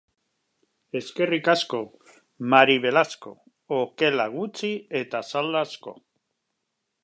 [0.99, 1.81] Eskerrik asko,
[2.55, 3.35] Mari Belasko!
[3.83, 5.99] Okela gutxi eta salda asko.